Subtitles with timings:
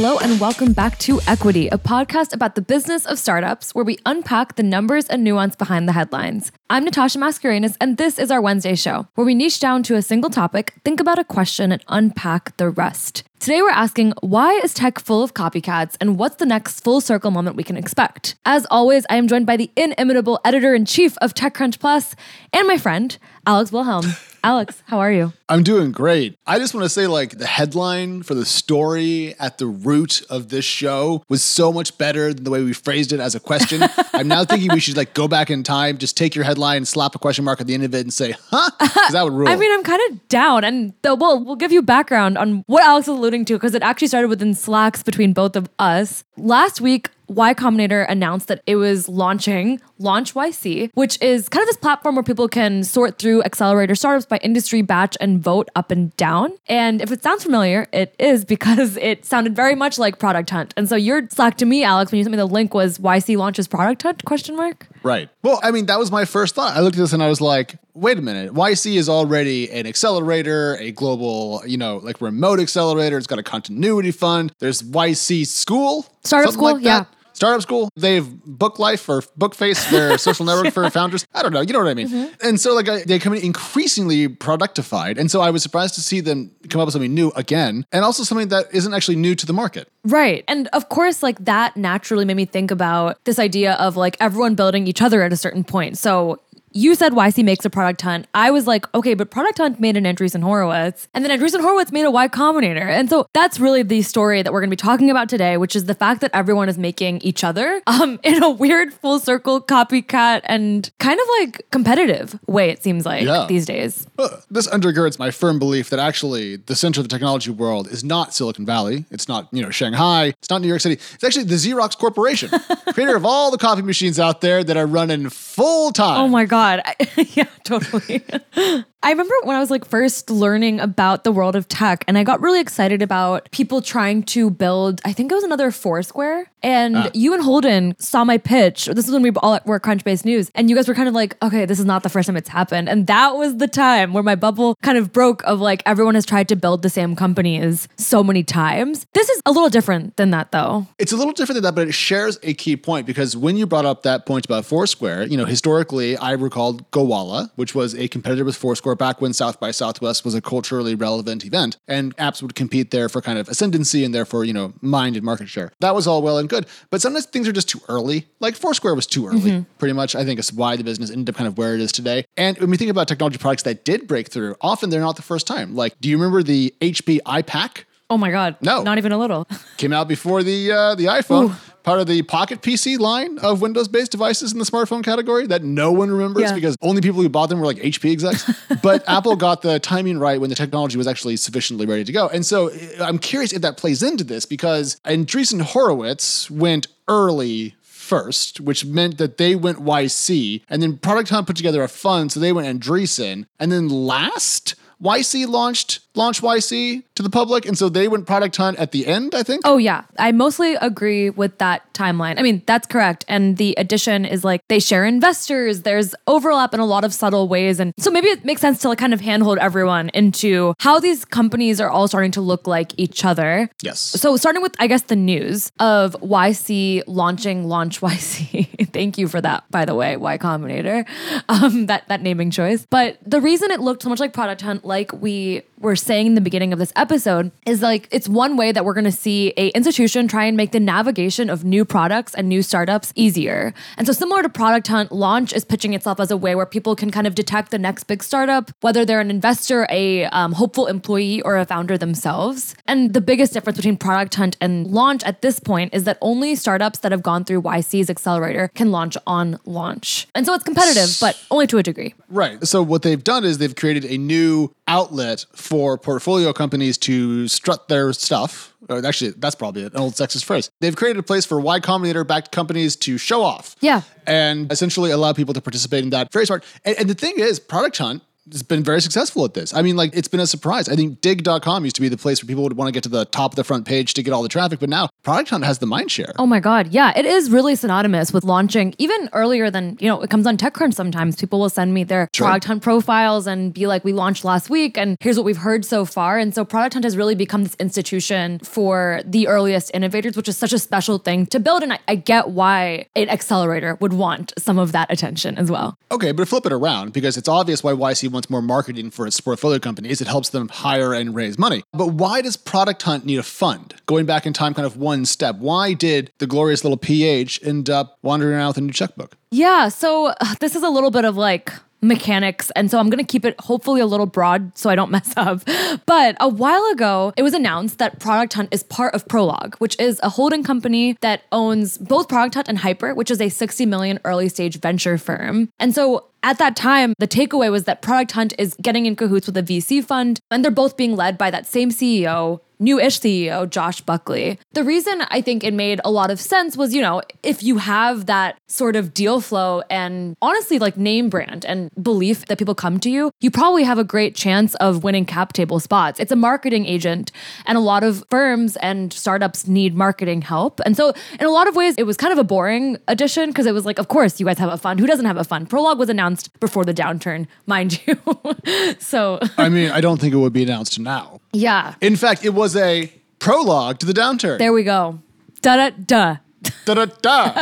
[0.00, 3.98] Hello, and welcome back to Equity, a podcast about the business of startups where we
[4.06, 6.52] unpack the numbers and nuance behind the headlines.
[6.70, 10.02] I'm Natasha Mascarenhas, and this is our Wednesday show where we niche down to a
[10.02, 13.24] single topic, think about a question, and unpack the rest.
[13.40, 17.30] Today, we're asking why is tech full of copycats and what's the next full circle
[17.30, 18.34] moment we can expect?
[18.44, 22.16] As always, I am joined by the inimitable editor in chief of TechCrunch Plus
[22.52, 23.16] and my friend,
[23.46, 24.06] Alex Wilhelm.
[24.44, 25.32] Alex, how are you?
[25.48, 26.36] I'm doing great.
[26.46, 30.48] I just want to say, like, the headline for the story at the root of
[30.48, 33.82] this show was so much better than the way we phrased it as a question.
[34.12, 37.14] I'm now thinking we should, like, go back in time, just take your headline, slap
[37.14, 38.70] a question mark at the end of it, and say, huh?
[38.78, 39.48] Because that would rule.
[39.48, 42.84] I mean, I'm kind of down, and though we'll, we'll give you background on what
[42.84, 46.24] Alex is alluding to because it actually started within slacks between both of us.
[46.38, 51.66] Last week, Y Combinator announced that it was launching Launch YC, which is kind of
[51.66, 55.90] this platform where people can sort through accelerator startups by industry, batch, and vote up
[55.90, 56.52] and down.
[56.68, 60.72] And if it sounds familiar, it is because it sounded very much like Product Hunt.
[60.76, 63.36] And so your Slack to me, Alex, when you sent me the link was YC
[63.36, 64.24] launches Product Hunt?
[64.24, 64.86] Question mark.
[65.02, 65.28] Right.
[65.42, 66.76] Well, I mean, that was my first thought.
[66.76, 68.52] I looked at this and I was like, wait a minute.
[68.52, 73.18] YC is already an accelerator, a global, you know, like remote accelerator.
[73.18, 74.52] It's got a continuity fund.
[74.58, 76.06] There's YC School.
[76.24, 77.04] Startup school, like yeah.
[77.38, 81.24] Startup school, they've Book Life or Bookface, their social network for founders.
[81.32, 82.08] I don't know, you know what I mean.
[82.08, 82.48] Mm-hmm.
[82.48, 86.00] And so, like, I, they come in increasingly productified, and so I was surprised to
[86.00, 89.36] see them come up with something new again, and also something that isn't actually new
[89.36, 89.88] to the market.
[90.02, 94.16] Right, and of course, like that naturally made me think about this idea of like
[94.18, 95.96] everyone building each other at a certain point.
[95.96, 96.40] So
[96.72, 98.26] you said YC makes a product hunt.
[98.34, 101.92] I was like, okay, but product hunt made an Andreessen Horowitz, and then Andreessen Horowitz
[101.92, 102.88] made a Y Combinator.
[102.88, 105.74] And so that's really the story that we're going to be talking about today, which
[105.74, 109.60] is the fact that everyone is making each other um, in a weird full circle
[109.60, 113.46] copycat and kind of like competitive way, it seems like yeah.
[113.48, 114.06] these days.
[114.50, 118.34] This undergirds my firm belief that actually the center of the technology world is not
[118.34, 119.04] Silicon Valley.
[119.10, 120.26] It's not, you know, Shanghai.
[120.38, 120.94] It's not New York City.
[120.94, 122.50] It's actually the Xerox Corporation,
[122.92, 126.20] creator of all the coffee machines out there that are running full time.
[126.20, 126.57] Oh my God.
[126.58, 126.82] God.
[126.84, 126.96] I,
[127.34, 128.24] yeah, totally.
[129.00, 132.24] I remember when I was like first learning about the world of tech and I
[132.24, 136.50] got really excited about people trying to build, I think it was another Foursquare.
[136.60, 137.10] And ah.
[137.14, 138.86] you and Holden saw my pitch.
[138.86, 140.50] This is when we all were Crunchbase News.
[140.56, 142.48] And you guys were kind of like, okay, this is not the first time it's
[142.48, 142.88] happened.
[142.88, 146.26] And that was the time where my bubble kind of broke of like everyone has
[146.26, 149.06] tried to build the same companies so many times.
[149.14, 150.88] This is a little different than that though.
[150.98, 153.66] It's a little different than that, but it shares a key point because when you
[153.66, 158.08] brought up that point about Foursquare, you know, historically, I recalled Gowalla, which was a
[158.08, 162.42] competitor with Foursquare back when South by Southwest was a culturally relevant event, and apps
[162.42, 165.72] would compete there for kind of ascendancy and therefore, you know, mind and market share.
[165.80, 166.66] That was all well and good.
[166.90, 168.26] But sometimes things are just too early.
[168.40, 169.72] Like Foursquare was too early, mm-hmm.
[169.78, 170.14] pretty much.
[170.14, 172.24] I think it's why the business ended up kind of where it is today.
[172.36, 175.22] And when we think about technology products that did break through, often they're not the
[175.22, 175.74] first time.
[175.74, 177.84] Like, do you remember the HP iPAQ?
[178.10, 178.56] Oh my God.
[178.62, 178.82] No.
[178.82, 179.46] Not even a little.
[179.76, 181.50] Came out before the uh, the iPhone.
[181.50, 181.67] Ooh.
[181.88, 185.64] Part of the Pocket PC line of Windows based devices in the smartphone category that
[185.64, 186.52] no one remembers yeah.
[186.52, 188.44] because only people who bought them were like HP execs.
[188.82, 192.28] but Apple got the timing right when the technology was actually sufficiently ready to go.
[192.28, 197.74] And so uh, I'm curious if that plays into this because Andreessen Horowitz went early
[197.80, 202.30] first, which meant that they went YC, and then Product Hunt put together a fund,
[202.30, 207.78] so they went Andreessen, and then last YC launched Launch YC to the public, and
[207.78, 209.34] so they went Product Hunt at the end.
[209.36, 209.62] I think.
[209.64, 212.38] Oh yeah, I mostly agree with that timeline.
[212.38, 213.24] I mean, that's correct.
[213.28, 215.82] And the addition is like they share investors.
[215.82, 218.88] There's overlap in a lot of subtle ways, and so maybe it makes sense to
[218.88, 222.92] like kind of handhold everyone into how these companies are all starting to look like
[222.96, 223.70] each other.
[223.82, 224.00] Yes.
[224.00, 228.90] So starting with I guess the news of YC launching Launch YC.
[228.92, 231.06] Thank you for that, by the way, Y Combinator.
[231.48, 232.86] Um, that that naming choice.
[232.90, 236.34] But the reason it looked so much like Product Hunt like we were saying in
[236.34, 239.52] the beginning of this episode is like it's one way that we're going to see
[239.56, 243.72] a institution try and make the navigation of new products and new startups easier.
[243.96, 246.96] And so similar to Product Hunt, Launch is pitching itself as a way where people
[246.96, 250.86] can kind of detect the next big startup, whether they're an investor, a um, hopeful
[250.86, 252.74] employee, or a founder themselves.
[252.86, 256.54] And the biggest difference between Product Hunt and Launch at this point is that only
[256.54, 260.26] startups that have gone through YC's accelerator can launch on Launch.
[260.34, 262.14] And so it's competitive, but only to a degree.
[262.28, 262.66] Right.
[262.66, 267.88] So what they've done is they've created a new outlet for portfolio companies to strut
[267.88, 268.74] their stuff.
[268.88, 270.70] Or actually, that's probably an old sexist phrase.
[270.80, 273.76] They've created a place for Y Combinator backed companies to show off.
[273.80, 274.02] Yeah.
[274.26, 276.32] And essentially allow people to participate in that.
[276.32, 276.64] Very smart.
[276.84, 278.22] And, and the thing is, Product Hunt
[278.52, 279.74] has been very successful at this.
[279.74, 280.88] I mean, like it's been a surprise.
[280.88, 283.08] I think digg.com used to be the place where people would want to get to
[283.08, 285.64] the top of the front page to get all the traffic, but now Product Hunt
[285.66, 286.32] has the mind share.
[286.38, 286.88] Oh my God.
[286.88, 290.56] Yeah, it is really synonymous with launching even earlier than, you know, it comes on
[290.56, 291.36] TechCrunch sometimes.
[291.36, 292.46] People will send me their Sure.
[292.46, 295.84] Product Hunt profiles and be like, we launched last week and here's what we've heard
[295.84, 296.38] so far.
[296.38, 300.56] And so Product Hunt has really become this institution for the earliest innovators, which is
[300.56, 301.82] such a special thing to build.
[301.82, 305.98] And I, I get why an accelerator would want some of that attention as well.
[306.10, 309.38] Okay, but flip it around because it's obvious why YC wants more marketing for its
[309.42, 310.22] portfolio companies.
[310.22, 311.82] It helps them hire and raise money.
[311.92, 313.94] But why does Product Hunt need a fund?
[314.06, 317.90] Going back in time, kind of one step, why did the glorious little PH end
[317.90, 319.36] up wandering around with a new checkbook?
[319.50, 322.70] Yeah, so uh, this is a little bit of like mechanics.
[322.76, 325.34] And so I'm going to keep it hopefully a little broad so I don't mess
[325.36, 325.62] up.
[326.06, 329.98] But a while ago, it was announced that Product Hunt is part of Prologue, which
[329.98, 333.86] is a holding company that owns both Product Hunt and Hyper, which is a 60
[333.86, 335.70] million early stage venture firm.
[335.78, 339.46] And so at that time, the takeaway was that Product Hunt is getting in cahoots
[339.46, 343.20] with a VC fund, and they're both being led by that same CEO, new ish
[343.20, 344.58] CEO, Josh Buckley.
[344.72, 347.78] The reason I think it made a lot of sense was, you know, if you
[347.78, 352.74] have that sort of deal flow and honestly like name brand and belief that people
[352.74, 356.20] come to you, you probably have a great chance of winning cap table spots.
[356.20, 357.32] It's a marketing agent,
[357.66, 360.80] and a lot of firms and startups need marketing help.
[360.84, 363.66] And so, in a lot of ways, it was kind of a boring addition because
[363.66, 365.00] it was like, of course, you guys have a fund.
[365.00, 365.68] Who doesn't have a fund?
[365.68, 366.27] Prologue was announced
[366.60, 368.16] before the downturn, mind you.
[368.98, 371.40] so, I mean, I don't think it would be announced now.
[371.52, 374.58] yeah, In fact, it was a prologue to the downturn.
[374.58, 375.18] there we go.
[375.62, 376.36] Da da da.
[376.84, 377.52] Da da da.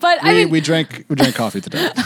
[0.00, 1.90] But I we, mean, we drank we drank coffee today.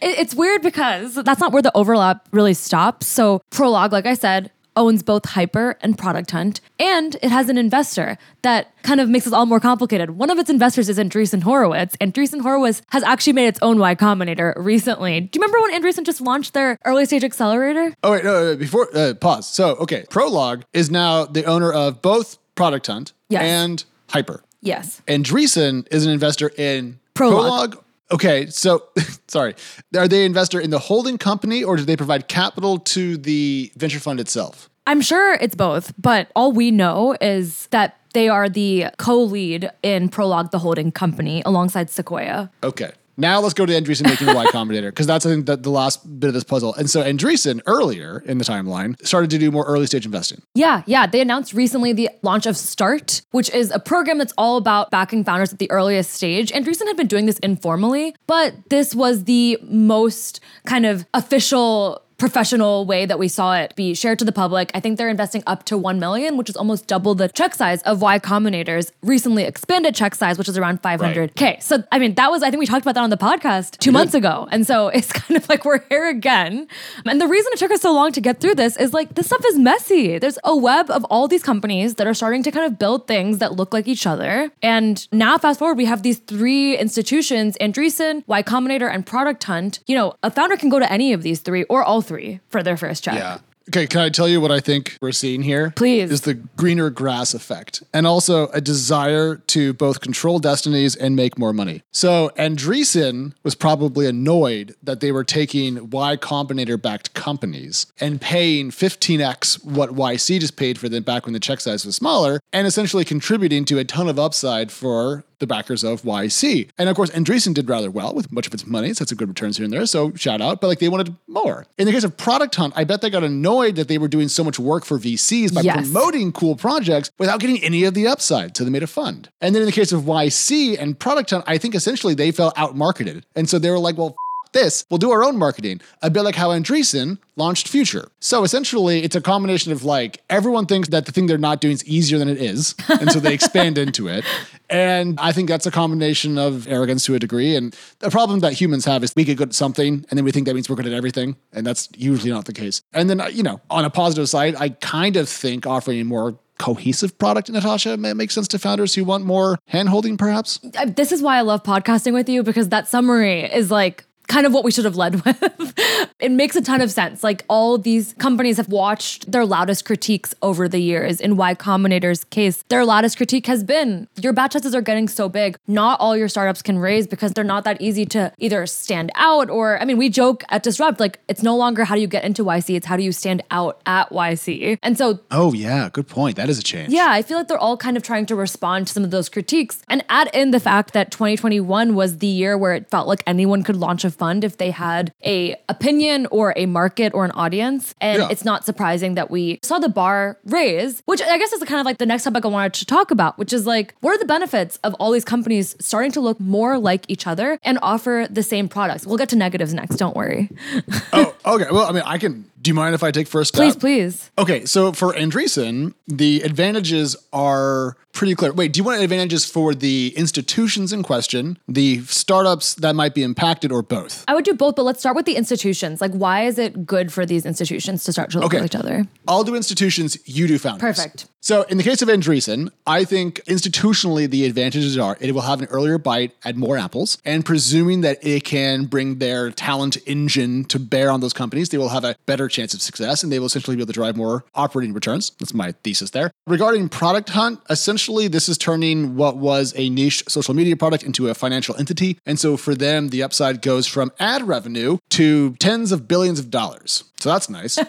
[0.00, 3.06] it- it's weird because that's not where the overlap really stops.
[3.06, 7.58] So Prologue, like I said, owns both Hyper and Product Hunt, and it has an
[7.58, 10.12] investor that kind of makes it all more complicated.
[10.12, 13.78] One of its investors is Andreessen Horowitz, and Andreessen Horowitz has actually made its own
[13.78, 15.20] Y Combinator recently.
[15.20, 17.94] Do you remember when Andreessen just launched their early stage accelerator?
[18.04, 19.46] Oh wait, no, no, before uh, pause.
[19.48, 23.42] So okay, Prologue is now the owner of both Product Hunt Yes.
[23.42, 24.42] and Hyper.
[24.62, 25.02] Yes.
[25.06, 27.82] Andreessen is an investor in Prologue.
[28.10, 28.84] Okay, so
[29.28, 29.54] sorry.
[29.96, 34.00] Are they investor in the holding company or do they provide capital to the venture
[34.00, 34.70] fund itself?
[34.86, 39.70] I'm sure it's both, but all we know is that they are the co lead
[39.82, 42.50] in Prologue, the holding company, alongside Sequoia.
[42.64, 42.92] Okay.
[43.18, 46.20] Now let's go to Andreessen making Y Combinator because that's I think the, the last
[46.20, 46.72] bit of this puzzle.
[46.74, 50.40] And so Andreessen earlier in the timeline started to do more early stage investing.
[50.54, 51.06] Yeah, yeah.
[51.06, 55.24] They announced recently the launch of Start, which is a program that's all about backing
[55.24, 56.52] founders at the earliest stage.
[56.52, 62.84] Andreessen had been doing this informally, but this was the most kind of official professional
[62.84, 64.70] way that we saw it be shared to the public.
[64.74, 67.80] I think they're investing up to 1 million, which is almost double the check size
[67.82, 71.62] of Y Combinator's recently expanded check size, which is around 500K.
[71.62, 73.92] So, I mean, that was, I think we talked about that on the podcast two
[73.92, 74.48] months ago.
[74.50, 76.66] And so it's kind of like we're here again.
[77.06, 79.26] And the reason it took us so long to get through this is like this
[79.26, 80.18] stuff is messy.
[80.18, 83.38] There's a web of all these companies that are starting to kind of build things
[83.38, 84.50] that look like each other.
[84.60, 89.78] And now, fast forward, we have these three institutions Andreessen, Y Combinator, and Product Hunt.
[89.86, 92.62] You know, a founder can go to any of these three or all three for
[92.62, 93.40] their first check.
[93.68, 95.74] Okay, can I tell you what I think we're seeing here?
[95.76, 96.10] Please.
[96.10, 101.38] Is the greener grass effect and also a desire to both control destinies and make
[101.38, 101.82] more money.
[101.92, 108.70] So Andreessen was probably annoyed that they were taking Y Combinator backed companies and paying
[108.70, 112.66] 15x what YC just paid for them back when the check size was smaller and
[112.66, 116.68] essentially contributing to a ton of upside for the backers of YC.
[116.78, 118.92] And of course, Andreessen did rather well with much of its money.
[118.94, 119.86] So that's a good returns here and there.
[119.86, 120.60] So shout out.
[120.60, 121.66] But like they wanted more.
[121.78, 124.28] In the case of Product Hunt, I bet they got annoyed that they were doing
[124.28, 125.76] so much work for VCs by Yes.
[125.90, 128.56] promoting cool projects without getting any of the upside.
[128.56, 129.28] So they made a fund.
[129.40, 132.54] And then in the case of YC and Product Hunt, I think essentially they felt
[132.56, 133.22] outmarketed.
[133.36, 134.16] And so they were like, well,
[134.52, 135.80] this, we'll do our own marketing.
[136.02, 138.08] A bit like how Andreessen launched Future.
[138.20, 141.74] So essentially, it's a combination of like everyone thinks that the thing they're not doing
[141.74, 142.74] is easier than it is.
[142.98, 144.24] And so they expand into it.
[144.68, 147.54] And I think that's a combination of arrogance to a degree.
[147.54, 150.32] And the problem that humans have is we get good at something and then we
[150.32, 151.36] think that means we're good at everything.
[151.52, 152.82] And that's usually not the case.
[152.92, 156.04] And then, uh, you know, on a positive side, I kind of think offering a
[156.04, 160.58] more cohesive product, Natasha, may make sense to founders who want more handholding, perhaps.
[160.86, 164.52] This is why I love podcasting with you because that summary is like kind of
[164.52, 166.12] what we should have led with.
[166.20, 167.24] it makes a ton of sense.
[167.24, 171.20] Like all these companies have watched their loudest critiques over the years.
[171.20, 175.28] In Y Combinator's case, their loudest critique has been your batch sizes are getting so
[175.28, 175.56] big.
[175.66, 179.50] Not all your startups can raise because they're not that easy to either stand out
[179.50, 182.24] or I mean, we joke at Disrupt, like it's no longer how do you get
[182.24, 184.78] into YC, it's how do you stand out at YC.
[184.82, 185.88] And so Oh, yeah.
[185.92, 186.36] Good point.
[186.36, 186.92] That is a change.
[186.92, 189.28] yeah, I feel like they're all kind of trying to respond to some of those
[189.28, 193.22] critiques and add in the fact that 2021 was the year where it felt like
[193.26, 197.30] anyone could launch a fund if they had a opinion or a market or an
[197.32, 197.94] audience.
[198.00, 198.28] And Yeah.
[198.30, 201.86] it's not surprising that we saw the bar raise, which I guess is kind of
[201.86, 204.24] like the next topic I wanted to talk about, which is like, what are the
[204.26, 208.42] benefits of all these companies starting to look more like each other and offer the
[208.42, 209.06] same products?
[209.06, 210.50] We'll get to negatives next, don't worry.
[211.12, 211.66] oh, okay.
[211.70, 212.44] Well, I mean, I can.
[212.68, 213.54] Do you mind if I take first?
[213.54, 213.80] Please, stab?
[213.80, 214.30] please.
[214.36, 218.52] Okay, so for Andreessen, the advantages are pretty clear.
[218.52, 223.22] Wait, do you want advantages for the institutions in question, the startups that might be
[223.22, 224.22] impacted, or both?
[224.28, 226.02] I would do both, but let's start with the institutions.
[226.02, 228.58] Like, why is it good for these institutions to start to look Okay.
[228.60, 229.06] like each other?
[229.26, 230.80] I'll do institutions, you do founders.
[230.98, 231.26] Perfect.
[231.40, 235.60] So in the case of Andreessen, I think institutionally the advantages are it will have
[235.62, 240.64] an earlier bite at more apples, and presuming that it can bring their talent engine
[240.64, 243.38] to bear on those companies, they will have a better chance of success, and they
[243.38, 245.30] will essentially be able to drive more operating returns.
[245.38, 246.30] That's my thesis there.
[246.46, 251.28] Regarding Product Hunt, essentially this is turning what was a niche social media product into
[251.28, 255.92] a financial entity, and so for them the upside goes from ad revenue to tens
[255.92, 257.04] of billions of dollars.
[257.20, 257.78] So that's nice.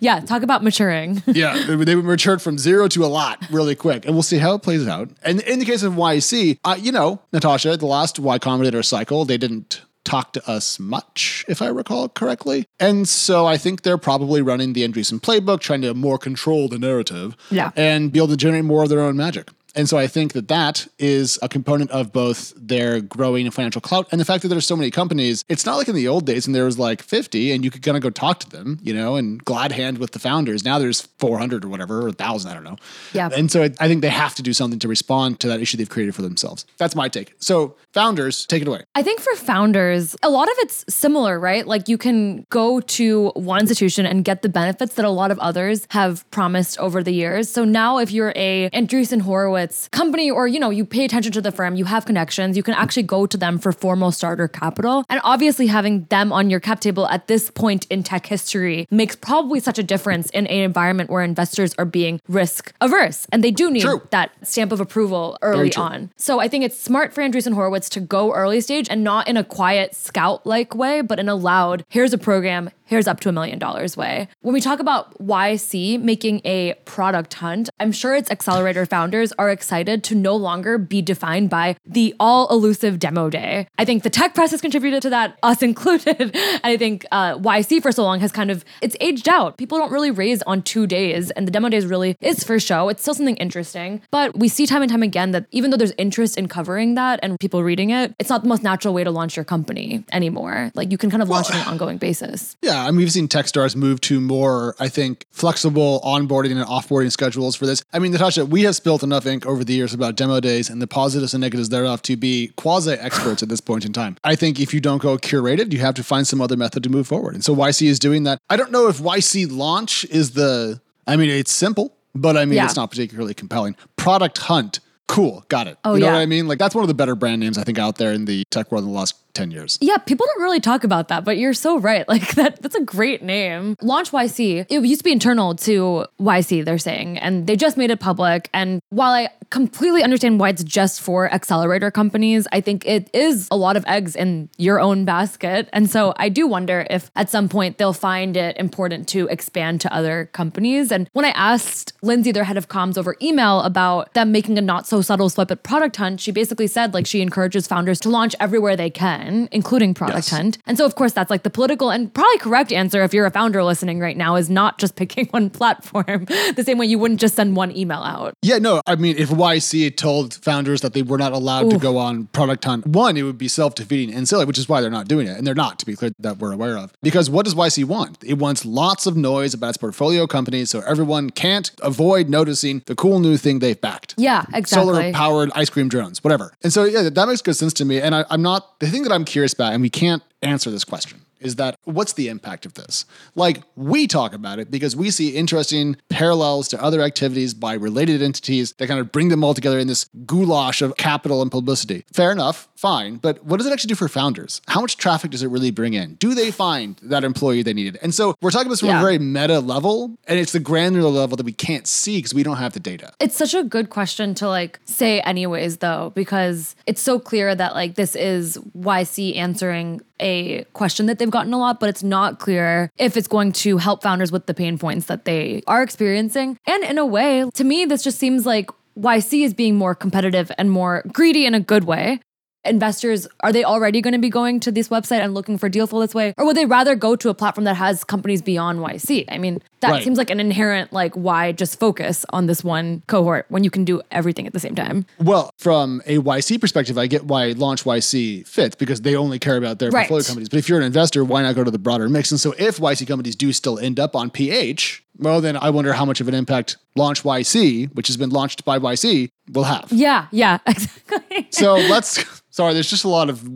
[0.00, 1.22] Yeah, talk about maturing.
[1.38, 4.54] Yeah, they they matured from zero to a lot really quick, and we'll see how
[4.54, 5.08] it plays out.
[5.22, 9.24] And in the case of YC, uh, you know, Natasha, the last Y Combinator cycle,
[9.24, 12.66] they didn't talk to us much, if I recall correctly.
[12.80, 16.78] And so I think they're probably running the Andreessen playbook, trying to more control the
[16.78, 17.70] narrative Yeah.
[17.76, 19.50] and be able to generate more of their own magic.
[19.78, 24.08] And so I think that that is a component of both their growing financial clout
[24.12, 25.42] and the fact that there's so many companies.
[25.48, 27.82] It's not like in the old days when there was like 50 and you could
[27.82, 30.64] kind of go talk to them, you know, and glad hand with the founders.
[30.64, 32.76] Now there's 400 or whatever, or 1,000, I don't know.
[33.14, 33.30] Yeah.
[33.34, 35.78] And so I I think they have to do something to respond to that issue
[35.78, 36.66] they've created for themselves.
[36.76, 37.34] That's my take.
[37.38, 38.84] So founders, take it away.
[38.94, 41.66] I think for founders, a lot of it's similar, right?
[41.66, 45.38] Like you can go to one institution and get the benefits that a lot of
[45.38, 47.48] others have promised over the years.
[47.48, 51.40] So now if you're a Andreessen Horowitz company or you know, you pay attention to
[51.40, 55.04] the firm, you have connections, you can actually go to them for formal starter capital.
[55.08, 59.16] And obviously having them on your cap table at this point in tech history makes
[59.16, 63.50] probably such a difference in an environment where investors are being risk averse and they
[63.50, 64.02] do need True.
[64.10, 66.10] that stamp of approval early on.
[66.16, 69.36] So I think it's smart for Andreessen Horowitz to go early stage and not in
[69.36, 73.28] a quiet scout like way, but in a loud, here's a program, here's up to
[73.28, 74.28] a million dollars way.
[74.40, 79.50] When we talk about YC making a product hunt, I'm sure its accelerator founders are
[79.50, 83.68] excited to no longer be defined by the all elusive demo day.
[83.78, 86.34] I think the tech press has contributed to that, us included.
[86.34, 89.58] and I think uh, YC for so long has kind of, it's aged out.
[89.58, 92.88] People don't really raise on two days, and the demo days really is for show.
[92.88, 95.92] It's still something interesting, but we see time and time again that even though there's
[95.98, 99.10] interest in covering that and people reading it, it's not the most natural way to
[99.10, 100.70] launch your company anymore.
[100.74, 102.56] Like you can kind of launch it on an ongoing basis.
[102.62, 107.10] Yeah, I mean, we've seen Techstars move to more, I think, flexible onboarding and offboarding
[107.12, 107.82] schedules for this.
[107.92, 110.80] I mean, Natasha, we have spilled enough ink over the years about demo days and
[110.82, 114.16] the positives and negatives thereof to be quasi experts at this point in time.
[114.24, 116.90] I think if you don't go curated, you have to find some other method to
[116.90, 117.34] move forward.
[117.34, 118.38] And so YC is doing that.
[118.50, 122.56] I don't know if YC launch is the, I mean, it's simple, but I mean,
[122.56, 122.64] Yeah.
[122.64, 123.76] it's not particularly compelling.
[123.96, 125.78] Product Hunt, cool, got it.
[125.84, 126.12] Oh, you know yeah.
[126.14, 126.48] what I mean?
[126.48, 128.70] Like, that's one of the better brand names I think out there in the tech
[128.70, 129.78] world in the last 10 years.
[129.80, 132.06] Yeah, people don't really talk about that, but you're so right.
[132.18, 133.76] Like that that's a great name.
[133.82, 134.66] Launch YC.
[134.68, 138.48] It used to be internal to YC, they're saying, and they just made it public.
[138.52, 143.46] And while I completely understand why it's just for accelerator companies, I think it is
[143.50, 145.68] a lot of eggs in your own basket.
[145.72, 149.80] And so I do wonder if at some point they'll find it important to expand
[149.82, 150.90] to other companies.
[150.90, 154.62] And when I asked Lindsay, their head of comms over email about them making a
[154.62, 158.08] not so subtle swipe at Product Hunt, she basically said like she encourages founders to
[158.08, 160.30] launch everywhere they can, including Product Yes.
[160.30, 160.58] Hunt.
[160.66, 163.30] And so, of course, that's like the political and probably correct answer if you're a
[163.30, 166.24] founder listening right now is not just picking one platform,
[166.56, 168.34] the same way you wouldn't just send one email out.
[168.42, 171.98] Yeah, no, I mean, if YC told founders that they were not allowed to go
[171.98, 174.90] on Product Hunt, one, it would be self defeating and silly, which is why they're
[174.90, 175.36] not doing it.
[175.36, 176.92] And they're not, to be clear, that we're aware of.
[177.02, 178.22] Because what does YC want?
[178.24, 182.94] It wants lots of noise about its portfolio companies so everyone can't avoid noticing the
[182.94, 184.14] cool new thing they've backed.
[184.16, 184.94] Yeah, exactly.
[184.94, 186.52] Solar powered ice cream drones, whatever.
[186.62, 188.00] And so, yeah, that makes good sense to me.
[188.00, 190.84] And I, I'm not, the thing that I'm curious about, and we can't answer this
[190.84, 193.04] question, is that what's the impact of this?
[193.36, 198.22] Like, we talk about it because we see interesting parallels to other activities by related
[198.22, 202.04] entities that kind of bring them all together in this goulash of capital and publicity.
[202.12, 203.16] Fair enough, fine.
[203.16, 204.60] But what does it actually do for founders?
[204.66, 206.14] How much traffic does it really bring in?
[206.16, 207.98] Do they find that employee they needed?
[208.02, 208.98] And so we're talking about this from Yeah.
[208.98, 212.42] a very meta level, and it's the granular level that we can't see because we
[212.42, 213.12] don't have the data.
[213.20, 217.74] It's such a good question to like say anyways though because it's so clear that
[217.74, 222.38] like this is YC answering a question that they've gotten a lot but it's not
[222.38, 226.58] clear if it's going to help founders with the pain points that they are experiencing.
[226.66, 230.50] And in a way to me this just seems like YC is being more competitive
[230.58, 232.20] and more greedy in a good way
[232.68, 235.86] investors are they already going to be going to this website and looking for deal
[235.86, 238.80] flow this way, or would they rather go to a platform that has companies beyond
[238.80, 239.24] YC?
[239.28, 240.02] I mean, that Right.
[240.04, 243.84] seems like an inherent like why just focus on this one cohort when you can
[243.84, 245.06] do everything at the same time.
[245.20, 249.56] Well, from a YC perspective, I get why Launch YC fits because they only care
[249.56, 250.08] about their Right.
[250.08, 250.48] portfolio companies.
[250.48, 252.30] But if you're an investor, why not go to the broader mix?
[252.30, 255.92] And so if YC companies do still end up on PH, well, then I wonder
[255.92, 259.88] how much of an impact Launch YC, which has been launched by YC, will have.
[259.90, 261.48] Yeah, yeah, exactly.
[261.50, 263.46] So let's, sorry, there's just a lot of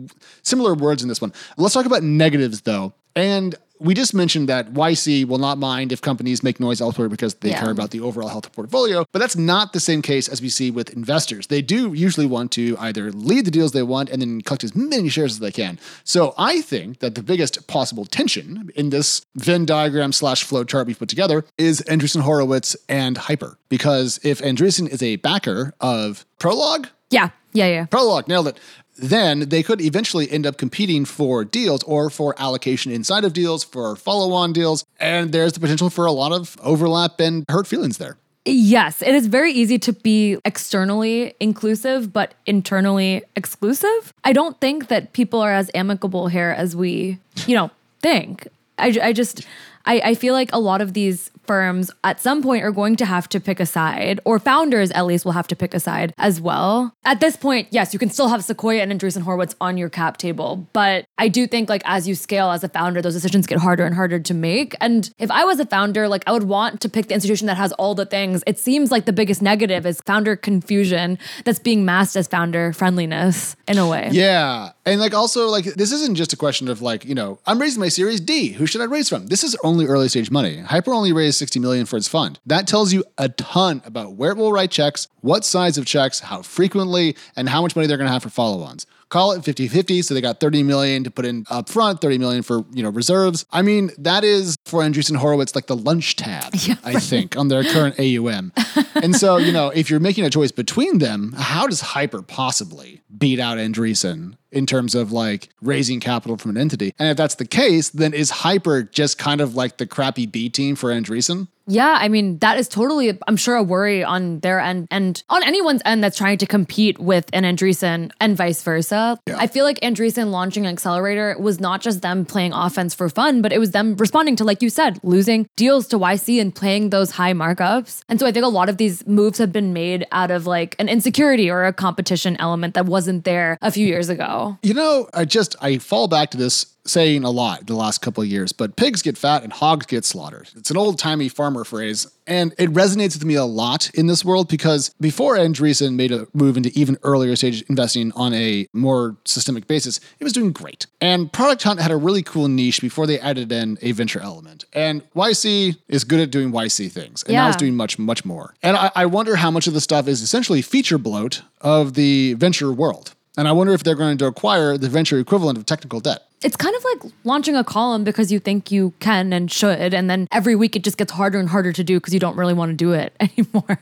[0.43, 1.33] similar words in this one.
[1.57, 2.93] Let's talk about negatives though.
[3.15, 7.33] And we just mentioned that YC will not mind if companies make noise elsewhere because
[7.35, 7.59] they Yeah.
[7.59, 9.05] care about the overall health of portfolio.
[9.11, 11.47] But that's not the same case as we see with investors.
[11.47, 14.75] They do usually want to either lead the deals they want and then collect as
[14.75, 15.79] many shares as they can.
[16.03, 20.87] So I think that the biggest possible tension in this Venn diagram slash flow chart
[20.87, 23.57] we've put together is Andreessen Horowitz and Hyper.
[23.69, 27.85] Because if Andreessen is a backer of Prologue, yeah, yeah, yeah.
[27.85, 28.57] Prologue, nailed it.
[28.95, 33.63] Then they could eventually end up competing for deals or for allocation inside of deals,
[33.63, 34.85] for follow on deals.
[34.99, 38.17] And there's the potential for a lot of overlap and hurt feelings there.
[38.45, 44.13] Yes, it is very easy to be externally inclusive, but internally exclusive.
[44.25, 47.71] I don't think that people are as amicable here as we, you know,
[48.01, 48.47] think.
[48.77, 49.47] I, I just,
[49.85, 53.05] I, I feel like a lot of these firms at some point are going to
[53.05, 56.13] have to pick a side, or founders at least will have to pick a side
[56.17, 56.93] as well.
[57.05, 60.17] At this point, yes, you can still have Sequoia and Andreessen Horowitz on your cap
[60.17, 63.59] table, but I do think like as you scale as a founder, those decisions get
[63.59, 64.75] harder and harder to make.
[64.81, 67.57] And if I was a founder, like I would want to pick the institution that
[67.57, 68.43] has all the things.
[68.47, 73.55] It seems like the biggest negative is founder confusion that's being masked as founder friendliness
[73.67, 74.09] in a way.
[74.11, 74.71] Yeah.
[74.85, 77.79] And like also like this isn't just a question of like, you know, I'm raising
[77.79, 78.49] my series D.
[78.49, 79.27] Who should I raise from?
[79.27, 80.59] This is only early stage money.
[80.59, 82.39] Hyper only raised 60 million for its fund.
[82.45, 86.19] That tells you a ton about where it will write checks, what size of checks,
[86.19, 88.85] how frequently, and how much money they're to have for follow-ons.
[89.13, 92.41] Call it 50-50, so they got 30 million to put in up front, 30 million
[92.41, 93.45] for, you know, reserves.
[93.51, 96.51] I mean, that is for Andreessen Horowitz like the lunch tab,
[96.83, 98.51] I think, on their current AUM.
[98.95, 103.01] and so, you know, if you're making a choice between them, how does Hyper possibly
[103.15, 106.95] beat out Andreessen in terms of like raising capital from an entity?
[106.97, 110.49] And if that's the case, then is Hyper just kind of like the crappy B
[110.49, 111.49] team for Andreessen?
[111.67, 115.43] Yeah, I mean, that is totally, I'm sure, a worry on their end and on
[115.43, 119.17] anyone's end that's trying to compete with an Andreessen and vice versa.
[119.27, 123.41] I feel like Andreessen launching an accelerator was not just them playing offense for fun,
[123.41, 126.89] but it was them responding to, like you said, losing deals to YC and playing
[126.89, 128.01] those high markups.
[128.09, 130.75] And so I think a lot of these moves have been made out of like
[130.79, 134.57] an insecurity or a competition element that wasn't there a few years ago.
[134.63, 138.23] You know, I just I fall back to this saying a lot the last couple
[138.23, 140.49] of years, but pigs get fat and hogs get slaughtered.
[140.55, 144.23] It's an old timey farmer phrase, and it resonates with me a lot in this
[144.23, 149.17] world because before Andreessen made a move into even earlier stage investing on a more
[149.25, 150.85] systemic basis, it was doing great.
[151.01, 154.65] And Product Hunt had a really cool niche before they added in a venture element.
[154.73, 158.53] And YC is good at doing YC things, and now it's doing much, much more.
[158.61, 162.33] And I, I wonder how much of the stuff is essentially feature bloat of the
[162.33, 163.13] venture world.
[163.37, 166.23] And I wonder if they're going to acquire the venture equivalent of technical debt.
[166.43, 170.09] It's kind of like launching a column because you think you can and should, and
[170.09, 172.53] then every week it just gets harder and harder to do because you don't really
[172.53, 173.79] want to do it anymore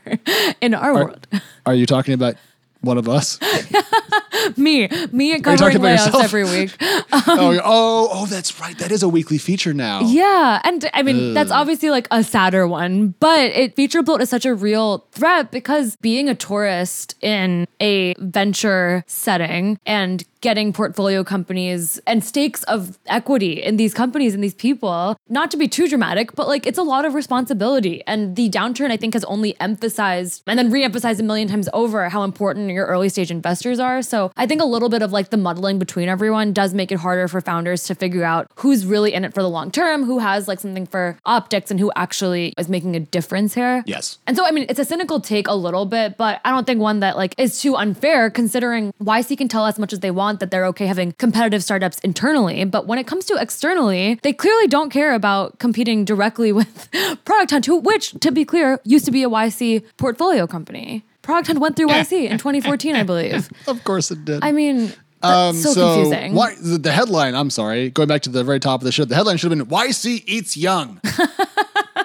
[0.60, 1.26] in our world.
[1.66, 2.36] Are you talking about
[2.80, 3.38] one of us?
[4.56, 6.76] me, me and covering layoffs every week.
[7.12, 8.76] Um, oh, oh, oh, that's right.
[8.78, 10.00] That is a weekly feature now.
[10.00, 14.30] Yeah, and I mean that's obviously like a sadder one, but it feature bloat is
[14.30, 21.22] such a real threat because being a tourist in a venture setting and getting portfolio
[21.24, 25.88] companies and stakes of equity in these companies and these people, not to be too
[25.88, 28.02] dramatic, but like it's a lot of responsibility.
[28.06, 32.08] And the downturn I think has only emphasized and then re-emphasized a million times over
[32.08, 34.02] how important your early stage investors are.
[34.02, 36.98] So I think a little bit of like the muddling between everyone does make it
[36.98, 40.18] harder for founders to figure out who's really in it for the long term, who
[40.18, 43.82] has like something for optics and who actually is making a difference here.
[43.86, 44.18] Yes.
[44.26, 46.80] And so I mean it's a cynical take a little bit, but I don't think
[46.80, 50.40] one that like is too unfair considering YC can tell as much as they want
[50.40, 54.66] that they're okay having competitive startups internally, but when it comes to externally, they clearly
[54.66, 56.88] don't care about competing directly with
[57.24, 61.04] Product Hunt, who which to be clear used to be a YC portfolio company.
[61.24, 63.48] Hunt went through YC in 2014, I believe.
[63.68, 64.42] Of course it did.
[64.42, 66.34] I mean, that's so, confusing.
[66.34, 69.04] Why, the, the headline, I'm sorry, going back to the very top of the show,
[69.04, 71.00] the headline should have been YC Eats Young.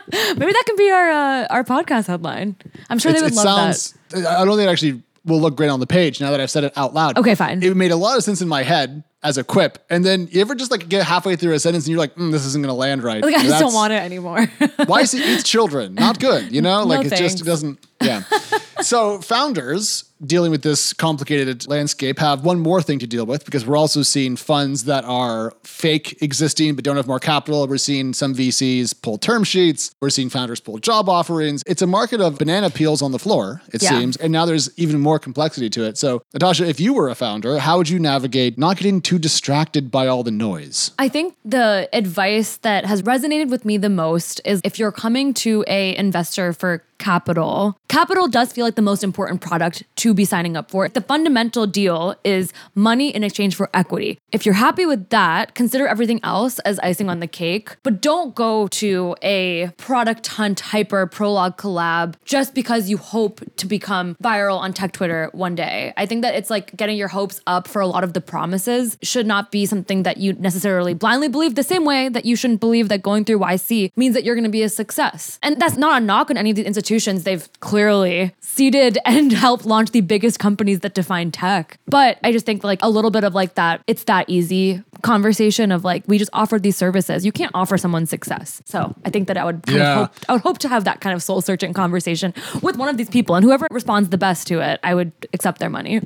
[0.10, 2.56] Maybe that can be our uh, our podcast headline.
[2.90, 5.70] I'm sure they would it love sounds, I don't think it actually will look great
[5.70, 7.18] on the page now that I've said it out loud.
[7.18, 7.62] Okay, fine.
[7.62, 9.84] It made a lot of sense in my head as a quip.
[9.90, 12.32] And then you ever just like get halfway through a sentence and you're like, mm,
[12.32, 13.22] this isn't going to land right.
[13.22, 14.38] Like I just don't want it anymore.
[14.60, 15.96] YC eats children.
[15.96, 16.84] Not good, you know?
[16.84, 17.86] Like it just doesn't.
[18.02, 18.24] Yeah.
[18.82, 23.66] so founders dealing with this complicated landscape have one more thing to deal with because
[23.66, 27.68] we're also seeing funds that are fake existing but don't have more capital.
[27.68, 29.92] We're seeing some VCs pull term sheets.
[30.02, 31.64] We're seeing founders pull job offerings.
[31.68, 33.90] It's a market of banana peels on the floor, it Yeah.
[34.00, 34.18] seems.
[34.18, 35.98] And now there's even more complexity to it.
[35.98, 39.92] So, Natasha, if you were a founder, how would you navigate not getting too distracted
[39.92, 40.92] by all the noise?
[41.00, 45.34] I think the advice that has resonated with me the most is if you're coming
[45.36, 50.26] to a investor for capital, capital does feel like the most important product to be
[50.26, 50.86] signing up for.
[50.86, 50.94] It.
[50.94, 54.20] The fundamental deal is money in exchange for equity.
[54.32, 58.36] If you're happy with that, consider everything else as icing on the cake, but don't
[58.36, 64.58] go to a product hunt hyper prologue collab just because you hope to become viral
[64.58, 65.94] on tech Twitter one day.
[65.98, 68.98] I think that it's like getting your hopes up for a lot of the promises
[69.02, 72.60] should not be something that you necessarily blindly believe the same way that you shouldn't
[72.60, 75.40] believe that going through YC means that you're going to be a success.
[75.42, 77.24] And that's not a knock on any of these institutions.
[77.24, 81.80] They've clearly seeded and helped launch the biggest companies that define tech.
[81.88, 85.72] But I just think like a little bit of like that, it's that easy conversation
[85.72, 87.26] of like, we just offered these services.
[87.26, 88.62] You can't offer someone success.
[88.66, 89.92] So I think that I would kind Yeah.
[89.92, 92.90] of hope I would hope to have that kind of soul searching conversation with one
[92.90, 96.02] of these people, and whoever responds the best to it, I would accept their money.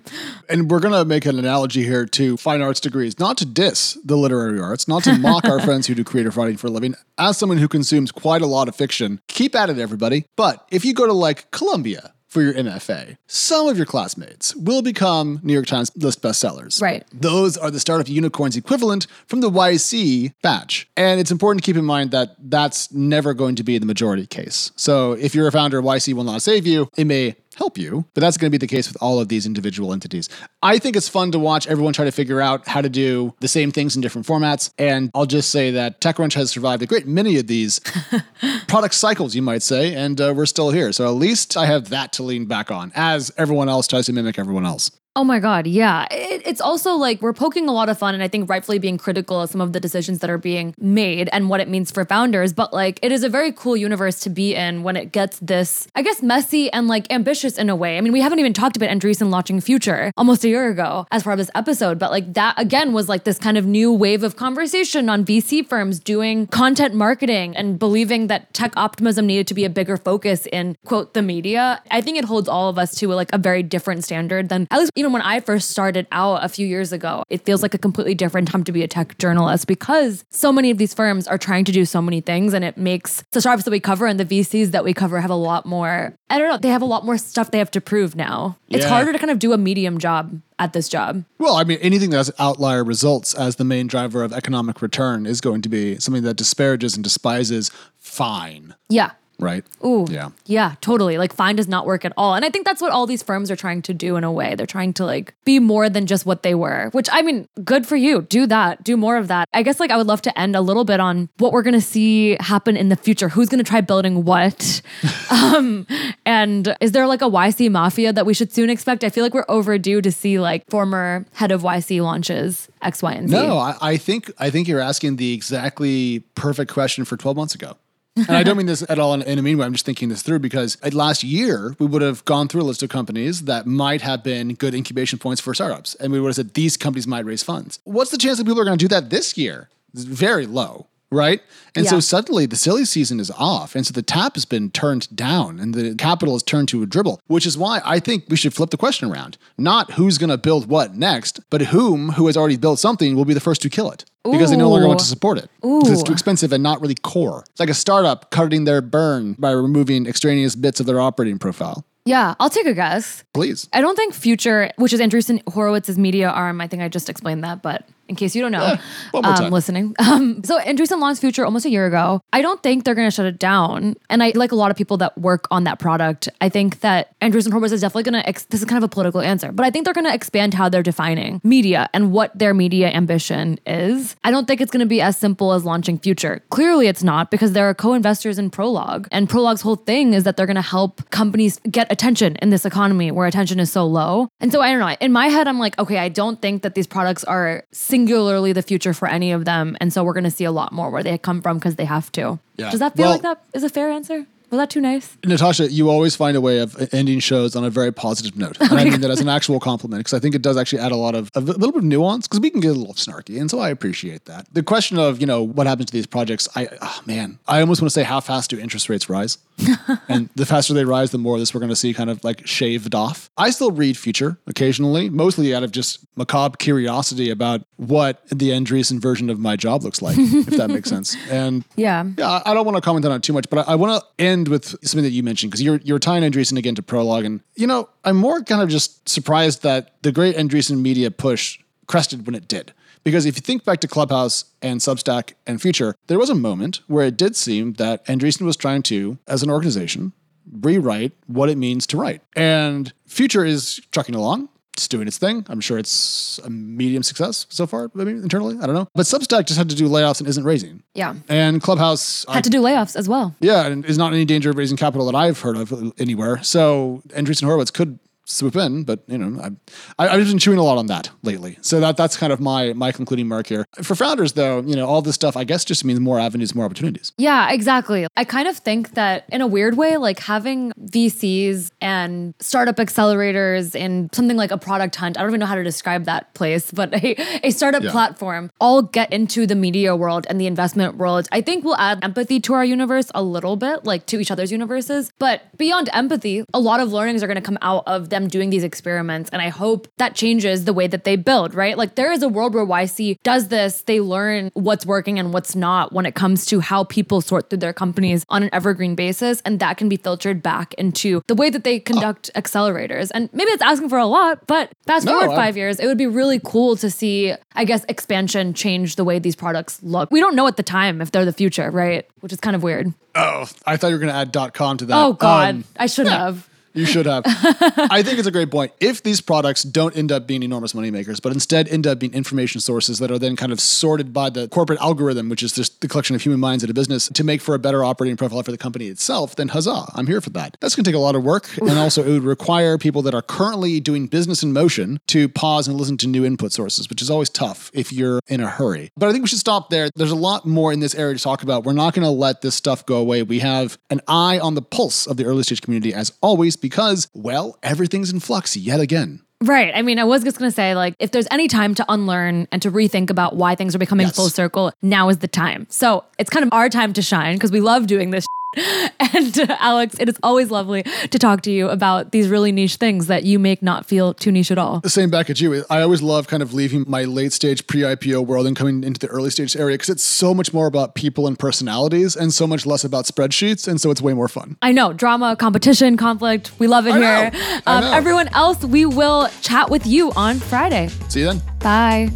[0.47, 3.97] And we're going to make an analogy here to fine arts degrees, not to diss
[4.06, 6.95] the literary arts, not to mock our friends who do creative writing for a living.
[7.17, 10.25] As someone who consumes quite a lot of fiction, keep at it, everybody.
[10.38, 14.82] But if you go to like Columbia for your MFA, some of your classmates will
[14.82, 16.82] become New York Times list bestsellers.
[16.82, 17.06] Right.
[17.13, 20.89] Those are the startup unicorns equivalent from the YC batch.
[20.96, 24.26] And it's important to keep in mind that that's never going to be the majority
[24.26, 24.72] case.
[24.78, 26.88] So if you're a founder, YC will not save you.
[26.98, 29.45] It may help you, but that's going to be the case with all of these
[29.45, 30.29] individual entities.
[30.61, 33.47] I think it's fun to watch everyone try to figure out how to do the
[33.47, 34.71] same things in different formats.
[34.77, 37.79] And I'll just say that TechCrunch has survived a great many of these
[38.67, 40.91] product cycles, you might say, and uh, we're still here.
[40.91, 44.13] So at least I have that to lean back on as everyone else tries to
[44.13, 44.91] mimic everyone else.
[45.13, 46.08] Oh my God, yeah.
[46.10, 48.97] It, it's also like we're poking a lot of fun and I think rightfully being
[48.97, 52.06] critical of some of the decisions that are being made and what it means for
[52.06, 52.54] founders.
[52.54, 55.89] But like it is a very cool universe to be in when it gets this,
[55.95, 57.97] I guess, messy and like ambitious in a way.
[57.97, 61.24] I mean, we haven't even talked about Andreessen launching Future almost a year ago as
[61.24, 64.24] part of this episode, but like that again was like this kind of new wave
[64.24, 69.54] of conversation on VC firms doing content marketing and believing that tech optimism needed to
[69.54, 71.84] be a bigger focus in quote the media.
[71.91, 74.80] I think it holds all of us to like a very different standard than at
[74.80, 77.79] least even when I first started out a few years ago, it feels like a
[77.79, 81.39] completely different time to be a tech journalist because so many of these firms are
[81.39, 84.19] trying to do so many things and it makes the startups that we cover and
[84.19, 86.85] the VCs that we cover have a lot more, I don't know, they have a
[86.85, 88.57] lot more stuff they have to prove now.
[88.69, 91.25] It's harder to kind of do a medium job at this job.
[91.39, 95.25] Well, I mean, anything that has outlier results as the main driver of economic return
[95.25, 99.11] is going to be something that disparages and despises fine, Yeah.
[99.41, 99.65] Right?
[99.84, 100.06] Ooh.
[100.10, 100.30] Yeah.
[100.45, 101.17] Yeah, totally.
[101.17, 102.36] Like fine does not work at all.
[102.36, 104.56] And I think that's what all these firms are trying to do in a way.
[104.56, 107.86] They're trying to like be more than just what they were, which I mean, good
[107.86, 108.21] for you.
[108.23, 108.84] Do that.
[108.84, 109.49] Do more of that.
[109.54, 111.73] I guess like I would love to end a little bit on what we're going
[111.73, 113.30] to see happen in the future.
[113.30, 114.82] Who's going to try building what?
[115.32, 115.88] um
[116.25, 119.04] and is there like a YC mafia that we should soon expect?
[119.04, 123.13] I feel like we're overdue to see like former head of YC launches X, Y,
[123.13, 123.36] and Z.
[123.36, 127.56] No, I, I think I think you're asking the exactly perfect question for 12 months
[127.56, 127.77] ago.
[128.15, 129.65] And I don't mean this at all in, in a mean way.
[129.65, 132.84] I'm just thinking this through because last year we would have gone through a list
[132.84, 136.36] of companies that might have been good incubation points for startups, and we would have
[136.36, 137.80] said these companies might raise funds.
[137.84, 139.69] What's the chance that people are going to do that this year?
[139.93, 141.41] It's very low, right?
[141.76, 145.15] And so suddenly the silly season is off, and so the tap has been turned
[145.15, 147.21] down, and the capital is turned to a dribble.
[147.28, 150.38] Which is why I think we should flip the question around: not who's going to
[150.38, 153.69] build what next, but whom, who has already built something, will be the first to
[153.69, 155.50] kill it because they no longer want to support it.
[155.62, 157.43] Because it's too expensive and not really core.
[157.50, 161.86] It's like a startup cutting their burn by removing extraneous bits of their operating profile.
[162.04, 163.24] Yeah, I'll take a guess.
[163.34, 163.69] Please.
[163.74, 167.43] I don't think Future, which is Andreessen Horowitz's media arm, I think I just explained
[167.43, 168.76] that, but in case you don't know,
[169.13, 169.95] more um, listening.
[170.12, 172.21] Um, so Andreessen launched Future almost a year ago.
[172.34, 173.95] I don't think they're going to shut it down.
[174.10, 176.28] And I like a lot of people that work on that product.
[176.41, 178.89] I think that Andreessen Horowitz is definitely going to, ex- this is kind of a
[178.89, 182.38] political answer, but I think they're going to expand how they're defining media and what
[182.38, 184.17] their media ambition is.
[184.26, 186.43] I don't think it's going to be as simple as launching Future.
[186.50, 189.08] Clearly it's not because there are co-investors in Prologue.
[189.12, 192.65] And Prologue's whole thing is that they're going to help companies get attention in this
[192.65, 194.28] economy where attention is so low.
[194.41, 194.95] And so I don't know.
[195.00, 197.63] In my head, I'm like, okay, I don't think that these products are
[198.05, 199.77] singularly the future for any of them.
[199.79, 201.85] And so we're going to see a lot more where they come from because they
[201.85, 202.39] have to.
[202.57, 202.71] Yeah.
[202.71, 204.25] Does that feel Well- like that is a fair answer?
[204.51, 205.17] Was that too nice?
[205.25, 208.59] Natasha, you always find a way of ending shows on a very positive note.
[208.59, 210.91] And I mean that as an actual compliment because I think it does actually add
[210.91, 213.39] a lot of, a little bit of nuance because we can get a little snarky.
[213.39, 214.53] And so I appreciate that.
[214.53, 217.81] The question of, you know, what happens to these projects, I, oh man, I almost
[217.81, 219.37] want to say how fast do interest rates rise?
[220.09, 222.21] and the faster they rise, the more of this we're going to see kind of
[222.23, 223.29] like shaved off.
[223.37, 228.99] I still read Future occasionally, mostly out of just macabre curiosity about what the Andreessen
[228.99, 231.15] version of my job looks like, if that makes sense.
[231.29, 233.75] And yeah, yeah, I don't want to comment on it too much, but I, I
[233.75, 236.84] want to end with something that you mentioned because you're you're tying Andreessen again to
[236.84, 241.12] Prologue, and you know I'm more kind of just surprised that the great Andreessen media
[241.12, 242.73] push crested when it did.
[243.04, 246.82] Because if you think back to Clubhouse and Substack and Future, there was a moment
[246.88, 250.13] where it did seem that Andreessen was trying to, as an organization,
[250.51, 252.21] rewrite what it means to write.
[252.36, 254.49] And Future is trucking along.
[254.73, 255.45] It's doing its thing.
[255.49, 258.57] I'm sure it's a medium success so far, maybe internally.
[258.62, 258.88] I don't know.
[258.95, 260.81] But Substack just had to do layoffs and isn't raising.
[260.93, 261.15] Yeah.
[261.27, 263.36] And Clubhouse had I, to do layoffs as well.
[263.41, 266.41] Yeah, and is not in any danger of raising capital that I've heard of anywhere.
[266.41, 268.84] So Andreessen Horowitz could swoop in.
[268.84, 269.55] But you know,
[269.97, 271.57] I, I, have been chewing a lot on that lately.
[271.62, 273.65] So that that's kind of my my concluding mark here.
[273.81, 276.65] For founders, though, you know, all this stuff I guess just means more avenues, more
[276.65, 277.12] opportunities.
[277.17, 278.07] Yeah, exactly.
[278.15, 283.79] I kind of think that in a weird way, like having VCs and startup accelerators
[283.79, 285.17] and something like a product hunt.
[285.17, 287.91] I don't even know how to describe that place, but a, a startup yeah.
[287.91, 291.27] platform all get into the media world and the investment world.
[291.31, 294.51] I think we'll add empathy to our universe a little bit, like to each other's
[294.51, 295.12] universes.
[295.19, 298.52] But beyond empathy, a lot of learnings are going to come out of them doing
[298.52, 299.32] these experiments.
[299.32, 301.76] And I hope that changes the way that they build, right?
[301.76, 305.56] Like there is a world where YC does this, they learn what's working and what's
[305.56, 309.41] not when it comes to how people sort through their companies on an evergreen basis.
[309.41, 312.39] And that can be filtered back into the way that they conduct oh.
[312.39, 313.10] accelerators.
[313.13, 315.97] And maybe it's asking for a lot, but fast no, forward five years, it would
[315.97, 320.12] be really cool to see, I guess, expansion change the way these products look.
[320.12, 322.08] We don't know at the time if they're the future, right?
[322.19, 322.93] Which is kind of weird.
[323.15, 324.97] Oh, I thought you were going to add .com to that.
[324.97, 326.26] Oh God, um, I should yeah.
[326.26, 326.47] have.
[326.73, 327.23] You should have.
[327.27, 328.71] I think it's a great point.
[328.79, 332.62] If these products don't end up being enormous moneymakers, but instead end up being information
[332.62, 335.88] sources that are then kind of sorted by the corporate algorithm, which is just the
[335.88, 338.51] collection of human minds at a business, to make for a better operating profile for
[338.51, 340.57] the company itself, then huzzah, I'm here for that.
[340.62, 341.49] That's going to take a lot of work.
[341.57, 345.67] And also, it would require people that are currently doing business in motion to pause
[345.67, 348.91] and listen to new input sources, which is always tough if you're in a hurry.
[348.95, 349.89] But I think we should stop there.
[349.95, 351.63] There's a lot more in this area to talk about.
[351.63, 353.23] We're not going to let this stuff go away.
[353.23, 357.10] We have an eye on the pulse of the early stage community as always because,
[357.13, 359.21] well, everything's in flux yet again.
[359.43, 359.74] Right.
[359.76, 362.47] I mean, I was just going to say, like, if there's any time to unlearn
[362.52, 364.15] and to rethink about why things are becoming yes.
[364.15, 365.65] full circle, now is the time.
[365.69, 368.26] So it's kind of our time to shine because we love doing this
[368.99, 372.75] and uh, Alex, it is always lovely to talk to you about these really niche
[372.75, 374.81] things that you make not feel too niche at all.
[374.81, 375.63] The same back at you.
[375.69, 378.99] I always love kind of leaving my late stage pre IPO world and coming into
[378.99, 382.45] the early stage area because it's so much more about people and personalities and so
[382.45, 383.67] much less about spreadsheets.
[383.67, 384.57] And so it's way more fun.
[384.61, 384.91] I know.
[384.91, 386.51] Drama, competition, conflict.
[386.59, 387.61] We love it I here.
[387.65, 390.89] Um, everyone else, we will chat with you on Friday.
[391.07, 391.41] See you then.
[391.59, 392.11] Bye.